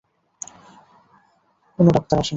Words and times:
কোনো 1.79 1.89
ডাক্তার 1.95 2.17
আসেনি। 2.17 2.29